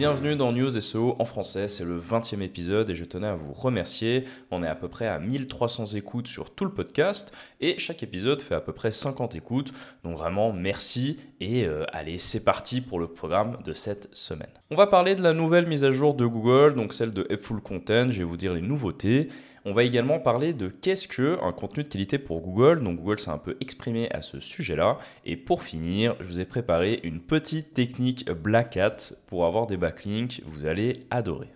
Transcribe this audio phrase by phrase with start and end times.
[0.00, 3.52] Bienvenue dans News SEO en français, c'est le 20e épisode et je tenais à vous
[3.52, 4.24] remercier.
[4.50, 8.40] On est à peu près à 1300 écoutes sur tout le podcast et chaque épisode
[8.40, 9.74] fait à peu près 50 écoutes.
[10.02, 14.48] Donc vraiment merci et euh, allez c'est parti pour le programme de cette semaine.
[14.70, 17.60] On va parler de la nouvelle mise à jour de Google, donc celle de Full
[17.60, 19.28] Content, je vais vous dire les nouveautés.
[19.66, 22.82] On va également parler de qu'est-ce que un contenu de qualité pour Google.
[22.82, 24.98] Donc Google s'est un peu exprimé à ce sujet-là.
[25.26, 29.76] Et pour finir, je vous ai préparé une petite technique Black Hat pour avoir des
[29.76, 30.40] backlinks.
[30.46, 31.48] Vous allez adorer.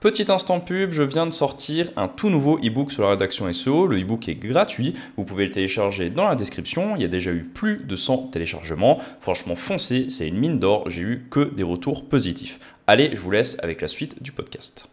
[0.00, 3.86] Petit instant pub, je viens de sortir un tout nouveau e-book sur la rédaction SEO.
[3.86, 6.96] Le e-book est gratuit, vous pouvez le télécharger dans la description.
[6.96, 8.98] Il y a déjà eu plus de 100 téléchargements.
[9.20, 10.88] Franchement, foncez, c'est une mine d'or.
[10.88, 12.60] J'ai eu que des retours positifs.
[12.86, 14.90] Allez, je vous laisse avec la suite du podcast.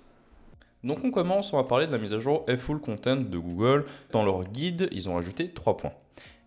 [0.84, 3.86] Donc on commence, on va parler de la mise à jour Full Content de Google.
[4.12, 5.94] Dans leur guide, ils ont ajouté trois points.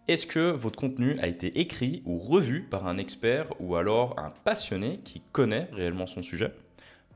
[0.08, 4.32] Est-ce que votre contenu a été écrit ou revu par un expert ou alors un
[4.44, 6.52] passionné qui connaît réellement son sujet?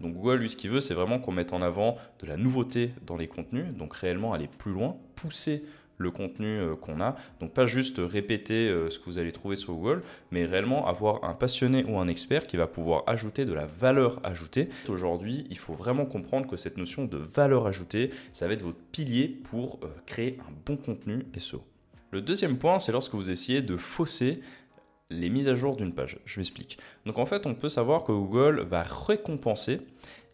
[0.00, 2.90] Donc Google, lui, ce qu'il veut, c'est vraiment qu'on mette en avant de la nouveauté
[3.06, 5.64] dans les contenus, donc réellement aller plus loin, pousser
[5.98, 7.16] le contenu euh, qu'on a.
[7.40, 11.24] Donc pas juste répéter euh, ce que vous allez trouver sur Google, mais réellement avoir
[11.24, 14.68] un passionné ou un expert qui va pouvoir ajouter de la valeur ajoutée.
[14.88, 18.78] Aujourd'hui, il faut vraiment comprendre que cette notion de valeur ajoutée, ça va être votre
[18.92, 21.62] pilier pour euh, créer un bon contenu SEO.
[22.10, 24.40] Le deuxième point, c'est lorsque vous essayez de fausser
[25.14, 26.18] les mises à jour d'une page.
[26.24, 26.78] Je m'explique.
[27.06, 29.80] Donc en fait, on peut savoir que Google va récompenser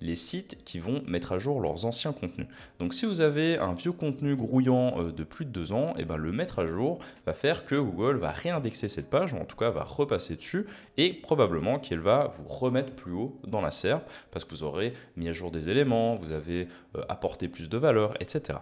[0.01, 2.47] les sites qui vont mettre à jour leurs anciens contenus.
[2.79, 6.01] Donc si vous avez un vieux contenu grouillant euh, de plus de deux ans, et
[6.01, 9.37] eh ben le mettre à jour va faire que Google va réindexer cette page, ou
[9.37, 13.61] en tout cas va repasser dessus, et probablement qu'elle va vous remettre plus haut dans
[13.61, 17.49] la SERP, parce que vous aurez mis à jour des éléments, vous avez euh, apporté
[17.49, 18.59] plus de valeur, etc.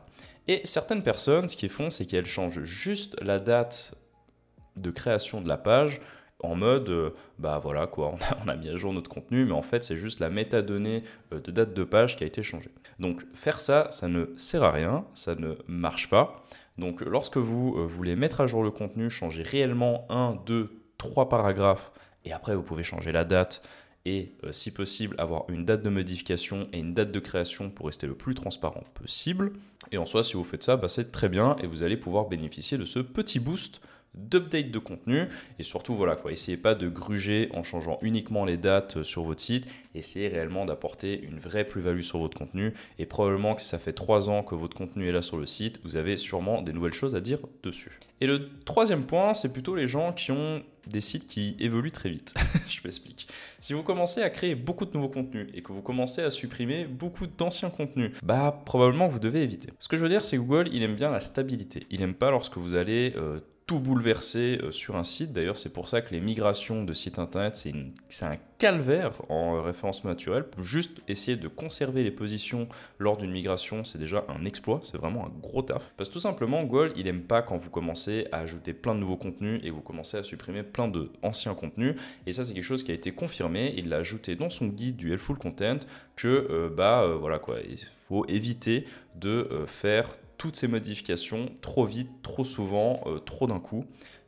[0.49, 3.95] Et certaines personnes, ce qu'ils font, c'est qu'elles changent juste la date
[4.81, 6.01] de création de la page
[6.41, 9.63] en mode, euh, bah voilà quoi, on a, mis à jour notre contenu, mais en
[9.63, 12.71] fait c'est juste la métadonnée euh, de date de page qui a été changée.
[12.99, 16.37] Donc faire ça, ça ne sert à rien, ça ne marche pas.
[16.77, 21.29] Donc lorsque vous euh, voulez mettre à jour le contenu, changer réellement un, deux, trois
[21.29, 21.93] paragraphes,
[22.25, 23.63] et après vous pouvez changer la date,
[24.05, 28.07] et si possible avoir une date de modification et une date de création pour rester
[28.07, 29.53] le plus transparent possible.
[29.91, 32.27] Et en soi, si vous faites ça, bah, c'est très bien et vous allez pouvoir
[32.27, 33.83] bénéficier de ce petit boost
[34.15, 38.57] d'update de contenu et surtout voilà quoi essayez pas de gruger en changeant uniquement les
[38.57, 43.55] dates sur votre site essayez réellement d'apporter une vraie plus-value sur votre contenu et probablement
[43.55, 45.97] que si ça fait trois ans que votre contenu est là sur le site vous
[45.97, 49.89] avez sûrement des nouvelles choses à dire dessus et le troisième point c'est plutôt les
[49.89, 52.35] gens qui ont des sites qui évoluent très vite.
[52.69, 53.29] Je m'explique.
[53.59, 56.87] Si vous commencez à créer beaucoup de nouveaux contenus et que vous commencez à supprimer
[56.87, 59.71] beaucoup d'anciens contenus, bah probablement vous devez éviter.
[59.79, 61.87] Ce que je veux dire, c'est Google, il aime bien la stabilité.
[61.91, 65.33] Il n'aime pas lorsque vous allez euh, tout bouleverser euh, sur un site.
[65.33, 69.61] D'ailleurs, c'est pour ça que les migrations de sites internet, c'est un calvaire en euh,
[69.61, 70.47] référencement naturel.
[70.59, 72.67] Juste essayer de conserver les positions
[72.99, 75.93] lors d'une migration, c'est déjà un exploit, c'est vraiment un gros taf.
[75.99, 79.01] Parce que tout simplement, Google, il aime pas quand vous commencez à ajouter plein de
[79.01, 81.95] nouveaux contenus et vous commencez à supprimer plein d'anciens contenus.
[82.27, 83.75] Et ça, c'est quelque chose qui a été confirmé.
[83.77, 85.81] Il l'a ajouté dans son guide du Helpful Content
[86.17, 92.09] que, euh, bah, voilà quoi, il faut éviter de faire toutes ces modifications trop vite,
[92.23, 93.85] trop souvent, euh, trop d'un coup.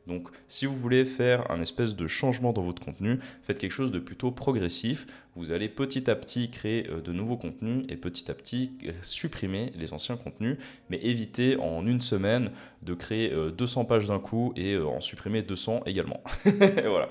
[0.07, 3.91] Donc si vous voulez faire un espèce de changement dans votre contenu, faites quelque chose
[3.91, 5.07] de plutôt progressif.
[5.35, 8.91] Vous allez petit à petit créer euh, de nouveaux contenus et petit à petit euh,
[9.01, 10.57] supprimer les anciens contenus,
[10.89, 12.51] mais évitez en une semaine
[12.81, 16.21] de créer 200 pages d'un coup et en supprimer 200 également.
[16.43, 17.07] voilà.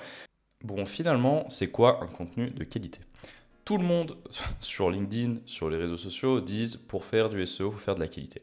[0.63, 3.01] Bon, finalement, c'est quoi un contenu de qualité?
[3.65, 4.19] Tout le monde
[4.61, 8.01] sur LinkedIn, sur les réseaux sociaux, disent pour faire du SEO, il faut faire de
[8.01, 8.43] la qualité.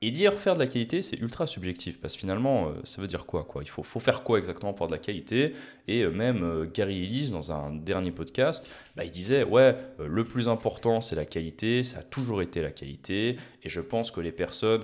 [0.00, 3.08] Et dire faire de la qualité, c'est ultra subjectif, parce que finalement, euh, ça veut
[3.08, 3.62] dire quoi, quoi?
[3.64, 5.54] Il faut, faire quoi exactement pour de la qualité?
[5.88, 10.24] Et euh, même euh, Gary Ellis, dans un dernier podcast, bah, il disait, ouais, le
[10.24, 14.20] plus important, c'est la qualité, ça a toujours été la qualité, et je pense que
[14.20, 14.82] les personnes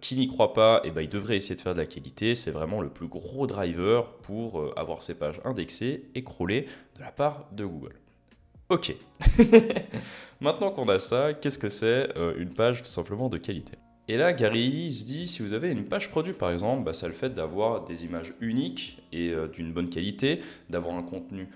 [0.00, 2.52] qui n'y croient pas, eh ben, ils devraient essayer de faire de la qualité, c'est
[2.52, 7.48] vraiment le plus gros driver pour avoir ces pages indexées et crawlées de la part
[7.50, 7.96] de Google.
[8.68, 8.94] Ok.
[10.40, 12.08] Maintenant qu'on a ça, qu'est-ce que c'est
[12.38, 13.74] une page tout simplement de qualité?
[14.08, 17.08] Et là, Gary se dit, si vous avez une page produit par exemple, bah, ça
[17.08, 21.48] le fait d'avoir des images uniques et euh, d'une bonne qualité, d'avoir un contenu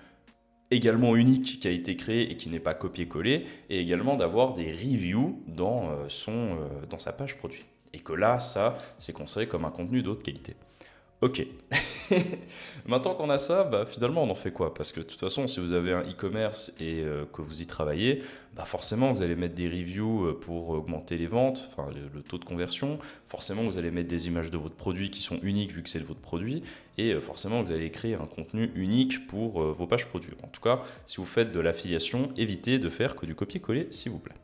[0.71, 4.71] également unique qui a été créé et qui n'est pas copié-collé, et également d'avoir des
[4.71, 7.65] reviews dans, euh, euh, dans sa page produit.
[7.93, 10.55] Et que là, ça, c'est considéré comme un contenu d'autre qualité.
[11.21, 11.45] Ok.
[12.85, 14.73] Maintenant qu'on a ça, bah, finalement, on en fait quoi?
[14.73, 17.67] Parce que de toute façon, si vous avez un e-commerce et euh, que vous y
[17.67, 18.23] travaillez,
[18.55, 22.37] bah, forcément, vous allez mettre des reviews euh, pour augmenter les ventes, enfin le, taux
[22.37, 22.99] de conversion.
[23.27, 25.99] Forcément, vous allez mettre des images de votre produit qui sont uniques vu que c'est
[25.99, 26.63] votre produit.
[26.97, 30.35] Et euh, forcément, vous allez créer un contenu unique pour vos pages produits.
[30.41, 34.13] En tout cas, si vous faites de l'affiliation, évitez de faire que du copier-coller, s'il
[34.13, 34.35] vous plaît.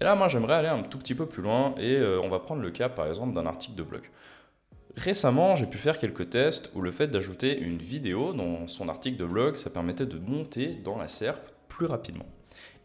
[0.00, 2.62] Et là, moi, j'aimerais aller un tout petit peu plus loin et on va prendre
[2.62, 4.02] le cas, par exemple, d'un article de blog.
[4.96, 9.16] Récemment, j'ai pu faire quelques tests où le fait d'ajouter une vidéo dans son article
[9.16, 12.26] de blog, ça permettait de monter dans la SERP plus rapidement.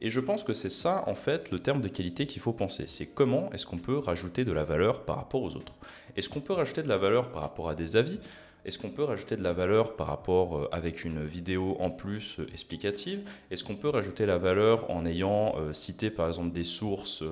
[0.02, 2.86] Et je pense que c'est ça, en fait, le terme de qualité qu'il faut penser.
[2.88, 5.78] C'est comment est-ce qu'on peut rajouter de la valeur par rapport aux autres.
[6.16, 8.20] Est-ce qu'on peut rajouter de la valeur par rapport à des avis?
[8.66, 12.40] Est-ce qu'on peut rajouter de la valeur par rapport euh, avec une vidéo en plus
[12.40, 13.22] euh, explicative?
[13.52, 17.24] Est-ce qu'on peut rajouter la valeur en ayant euh, cité par exemple des sources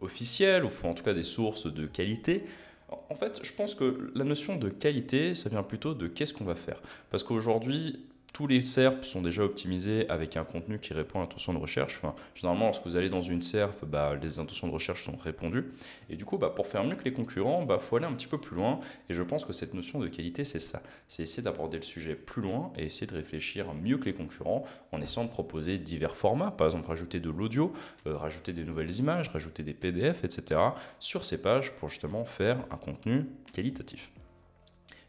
[0.00, 2.44] officielles ou en tout cas des sources de qualité?
[2.88, 6.44] En fait, je pense que la notion de qualité, ça vient plutôt de qu'est-ce qu'on
[6.44, 6.80] va faire.
[7.10, 8.06] Parce qu'aujourd'hui,
[8.36, 11.94] tous les SERP sont déjà optimisés avec un contenu qui répond à l'intention de recherche.
[11.96, 15.72] Enfin, généralement, lorsque vous allez dans une SERP, bah, les intentions de recherche sont répondues.
[16.10, 18.12] Et du coup, bah, pour faire mieux que les concurrents, il bah, faut aller un
[18.12, 18.80] petit peu plus loin.
[19.08, 20.82] Et je pense que cette notion de qualité, c'est ça.
[21.08, 24.64] C'est essayer d'aborder le sujet plus loin et essayer de réfléchir mieux que les concurrents
[24.92, 26.50] en essayant de proposer divers formats.
[26.50, 27.72] Par exemple, rajouter de l'audio,
[28.06, 30.60] euh, rajouter des nouvelles images, rajouter des PDF, etc.
[31.00, 33.24] sur ces pages pour justement faire un contenu
[33.54, 34.10] qualitatif.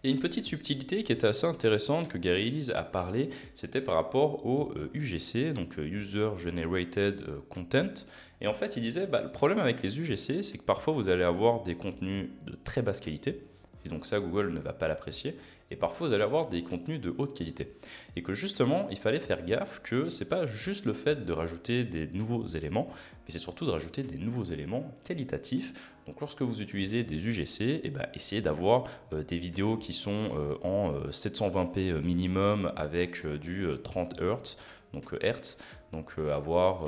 [0.08, 3.96] Et une petite subtilité qui était assez intéressante que Gary Ellis a parlé, c'était par
[3.96, 7.94] rapport au UGC, euh, donc euh, User Generated euh, Content.
[8.40, 11.10] Et en fait, il disait, bah, le problème avec les UGC, c'est que parfois vous
[11.10, 13.42] allez avoir des contenus de très basse qualité,
[13.88, 15.38] et donc ça, Google ne va pas l'apprécier.
[15.72, 17.74] Et parfois, vous allez avoir des contenus de haute qualité.
[18.18, 21.86] Et que justement, il fallait faire gaffe que c'est pas juste le fait de rajouter
[21.86, 25.74] des nouveaux éléments, mais c'est surtout de rajouter des nouveaux éléments qualitatifs.
[26.06, 30.32] Donc lorsque vous utilisez des UGC, eh ben, essayez d'avoir euh, des vidéos qui sont
[30.36, 34.58] euh, en 720p euh, minimum avec du 30 Hz
[34.94, 35.58] donc Hertz,
[35.92, 36.86] donc avoir,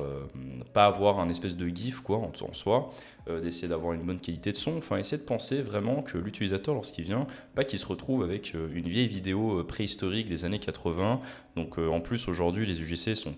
[0.73, 2.89] pas avoir un espèce de GIF quoi en, soi,
[3.27, 7.05] d'essayer d'avoir une bonne qualité de son, enfin essayer de penser vraiment que l'utilisateur lorsqu'il
[7.05, 11.21] vient, pas qu'il se retrouve avec une vieille vidéo préhistorique des années 80,
[11.55, 13.35] donc en plus aujourd'hui les UGC sont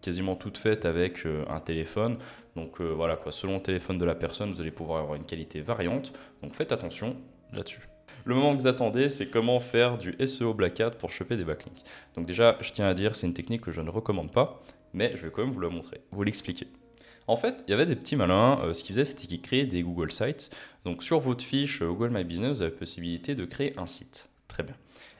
[0.00, 2.18] quasiment toutes faites avec euh, un téléphone.
[2.56, 5.60] Donc euh, voilà, selon le téléphone de la personne, vous allez pouvoir avoir une qualité
[5.60, 6.12] variante.
[6.42, 7.16] Donc faites attention
[7.52, 7.80] là-dessus.
[8.24, 11.44] Le moment que vous attendez, c'est comment faire du SEO Black Hat pour choper des
[11.44, 11.82] backlinks.
[12.16, 14.62] Donc déjà, je tiens à dire, c'est une technique que je ne recommande pas,
[14.92, 16.66] mais je vais quand même vous la montrer, vous l'expliquer.
[17.26, 19.64] En fait, il y avait des petits malins, euh, ce qu'ils faisaient, c'était qu'ils créaient
[19.64, 20.50] des Google Sites.
[20.84, 24.28] Donc sur votre fiche Google My Business, vous avez la possibilité de créer un site.
[24.48, 24.74] Très bien.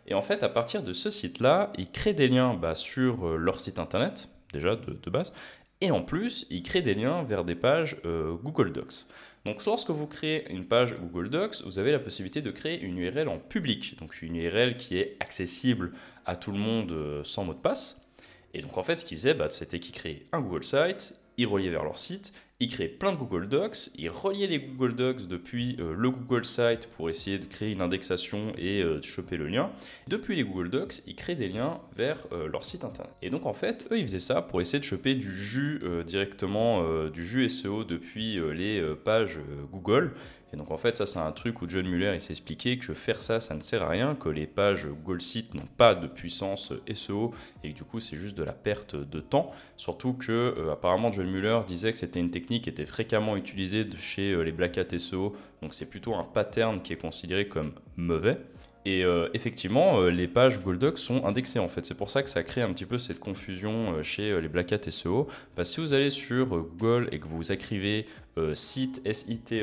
[0.06, 3.60] Et en fait, à partir de ce site-là, ils créent des liens bah, sur leur
[3.60, 5.32] site internet, déjà de, base.
[5.80, 9.06] Et en plus, il crée des liens vers des pages euh, Google Docs.
[9.46, 12.98] Donc lorsque vous créez une page Google Docs, vous avez la possibilité de créer une
[12.98, 15.92] URL en public, donc une URL qui est accessible
[16.26, 18.06] à tout le monde euh, sans mot de passe.
[18.52, 21.46] Et donc en fait, ce qu'il faisait, bah, c'était qu'il créait un Google Site, il
[21.46, 25.26] reliait vers leur site, il créait plein de Google Docs, il reliait les Google Docs
[25.26, 29.38] depuis euh, le Google Site pour essayer de créer une indexation et euh, de choper
[29.38, 29.70] le lien.
[30.08, 33.14] Depuis les Google Docs, il crée des liens vers euh, leur site internet.
[33.22, 36.84] Et donc en fait, eux, ils faisaient ça pour essayer de choper du jus directement,
[37.08, 39.38] du jus SEO depuis les pages
[39.72, 40.12] Google.
[40.52, 42.94] Et donc en fait, ça c'est un truc où John Muller il s'est expliqué que
[42.94, 46.06] faire ça, ça ne sert à rien, que les pages Google Sites n'ont pas de
[46.06, 47.32] puissance SEO
[47.62, 49.52] et que du coup c'est juste de la perte de temps.
[49.76, 54.32] Surtout que apparemment John Muller disait que c'était une technique qui était fréquemment utilisée chez
[54.32, 58.38] euh, les Black Hat SEO, donc c'est plutôt un pattern qui est considéré comme mauvais.
[58.86, 61.84] Et euh, effectivement, euh, les pages Google sont indexées en fait.
[61.84, 64.90] C'est pour ça que ça crée un petit peu cette confusion chez les Black Hat
[64.90, 65.28] SEO.
[65.56, 68.06] Que si vous allez sur Google et que vous écrivez
[68.54, 69.54] site site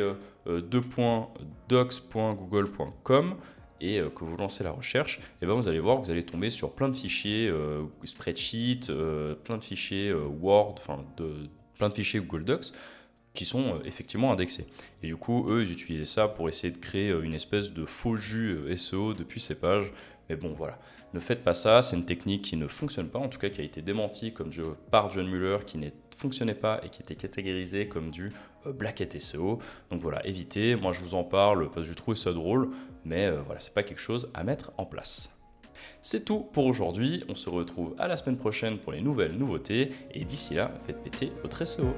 [0.45, 3.35] docs.google.com
[3.79, 6.23] et que vous lancez la recherche, et eh ben vous allez voir que vous allez
[6.23, 7.53] tomber sur plein de fichiers
[8.03, 8.91] spreadsheet,
[9.43, 11.05] plein de fichiers Word, enfin
[11.75, 12.73] plein de fichiers Google Docs
[13.37, 14.65] qui sont euh, effectivement indexés.
[15.03, 17.85] Et du coup, eux, ils utilisaient ça pour essayer de créer euh, une espèce de
[17.85, 19.91] faux jus euh, SEO depuis ces pages.
[20.27, 20.79] Mais bon, voilà.
[21.13, 23.61] Ne faites pas ça, c'est une technique qui ne fonctionne pas, en tout cas qui
[23.61, 27.15] a été démentie comme je, par John Muller, qui ne fonctionnait pas et qui était
[27.15, 28.33] catégorisé comme du
[28.65, 29.59] Black SEO.
[29.89, 30.75] Donc voilà, évitez.
[30.75, 32.71] Moi, je vous en parle parce que je trouve ça drôle,
[33.05, 35.31] mais voilà, c'est pas quelque chose à mettre en place.
[36.01, 39.91] C'est tout pour aujourd'hui, on se retrouve à la semaine prochaine pour les nouvelles nouveautés,
[40.11, 41.95] et d'ici là, faites péter votre SEO.